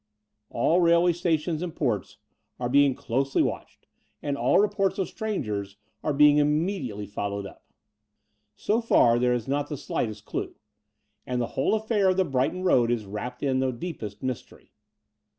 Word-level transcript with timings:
All 0.49 0.81
railway 0.81 1.13
stations 1.13 1.61
and 1.61 1.75
ports 1.75 2.17
are 2.59 2.69
being 2.69 2.95
closely 2.95 3.43
The 3.43 3.49
Brighton 3.49 3.53
Road 3.53 3.61
17 3.61 3.73
watched: 3.83 3.87
and 4.23 4.35
all 4.39 4.57
reports 4.57 4.97
of 4.97 5.07
strangers 5.07 5.77
are 6.03 6.11
being 6.11 6.37
immediately 6.37 7.05
followed 7.05 7.45
up. 7.45 7.67
So 8.55 8.81
far 8.81 9.19
there 9.19 9.35
is 9.35 9.47
not 9.47 9.69
the 9.69 9.77
slightest 9.77 10.25
clue: 10.25 10.55
and 11.27 11.39
the 11.39 11.45
whole 11.53 11.79
aflFair 11.79 12.09
of 12.09 12.17
the 12.17 12.25
Brighton 12.25 12.63
Road 12.63 12.89
is 12.89 13.05
wrapt 13.05 13.43
in 13.43 13.59
the 13.59 13.71
deepest 13.71 14.23
mystery. 14.23 14.71